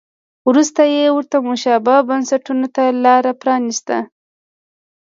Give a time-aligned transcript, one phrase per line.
[0.49, 3.97] وروسته یې ورته مشابه بنسټونو ته لار پرانیسته.